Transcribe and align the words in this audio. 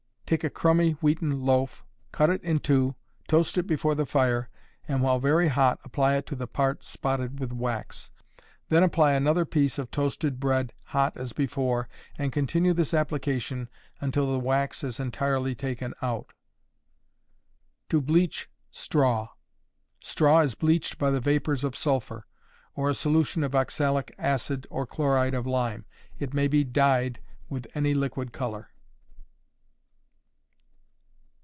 _Take 0.33 0.45
a 0.45 0.49
crumby 0.49 0.93
wheaten 1.01 1.41
loaf, 1.41 1.83
cut 2.13 2.29
it 2.29 2.41
in 2.41 2.59
two, 2.59 2.95
toast 3.27 3.57
it 3.57 3.67
before 3.67 3.95
the 3.95 4.05
fire, 4.05 4.47
and, 4.87 5.01
while 5.03 5.19
very 5.19 5.49
hot, 5.49 5.77
apply 5.83 6.15
it 6.15 6.25
to 6.27 6.37
the 6.37 6.47
part 6.47 6.85
spotted 6.85 7.37
with 7.41 7.51
wax. 7.51 8.11
Then 8.69 8.81
apply 8.81 9.11
another 9.11 9.43
piece 9.43 9.77
of 9.77 9.91
toasted 9.91 10.39
bread 10.39 10.71
hot 10.95 11.17
as 11.17 11.33
before, 11.33 11.89
and 12.17 12.31
continue 12.31 12.71
this 12.73 12.93
application 12.93 13.67
until 13.99 14.31
the 14.31 14.39
wax 14.39 14.85
is 14.85 15.01
entirely 15.01 15.53
taken 15.53 15.93
out. 16.01 16.31
To 17.89 17.99
Bleach 17.99 18.49
Straw. 18.71 19.27
Straw 19.99 20.39
is 20.39 20.55
bleached 20.55 20.97
by 20.97 21.11
the 21.11 21.19
vapors 21.19 21.65
of 21.65 21.75
sulphur, 21.75 22.25
or 22.73 22.89
a 22.89 22.93
solution 22.95 23.43
of 23.43 23.53
oxalic 23.53 24.15
acid 24.17 24.65
or 24.69 24.87
chloride 24.87 25.33
of 25.33 25.45
lime. 25.45 25.83
It 26.19 26.33
may 26.33 26.47
be 26.47 26.63
dyed 26.63 27.19
with 27.49 27.67
any 27.75 27.93
liquid 27.93 28.31
color. 28.31 28.69